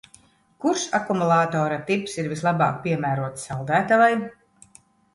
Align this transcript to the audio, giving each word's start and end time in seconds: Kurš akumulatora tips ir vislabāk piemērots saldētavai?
Kurš 0.63 0.85
akumulatora 0.99 1.79
tips 1.91 2.17
ir 2.23 2.31
vislabāk 2.33 2.83
piemērots 2.89 3.49
saldētavai? 3.53 4.13